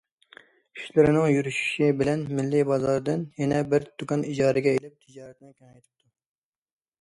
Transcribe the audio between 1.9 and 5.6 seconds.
بىلەن مىللىي بازاردىن يەنە بىر دۇكان ئىجارىگە ئېلىپ، تىجارىتىنى